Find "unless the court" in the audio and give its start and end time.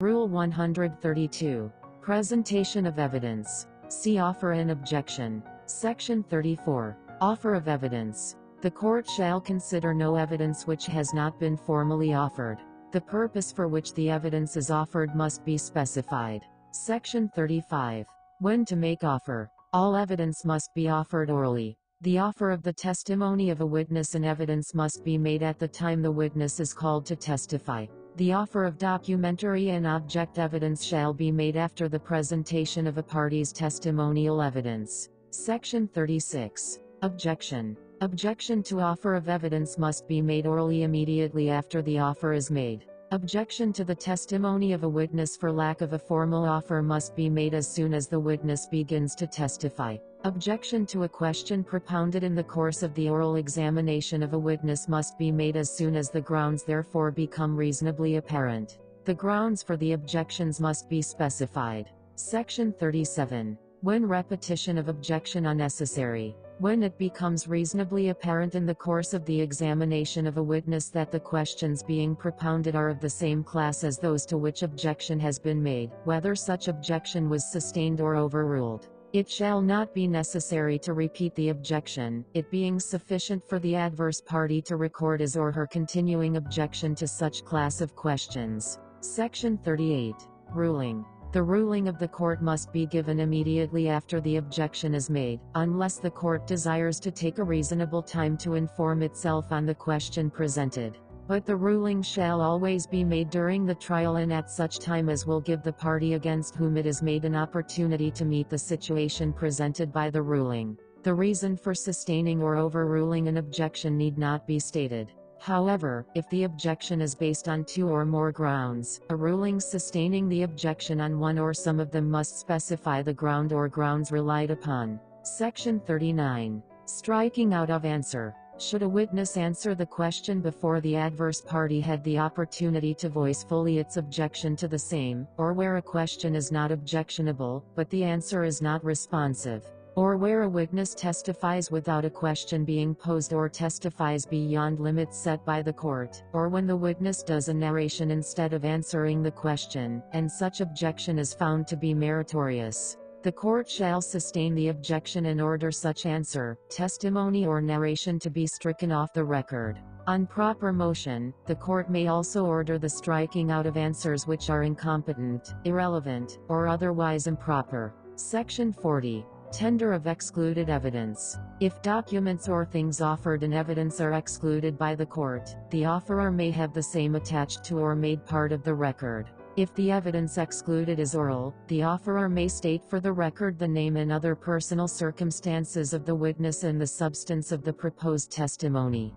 95.54-96.46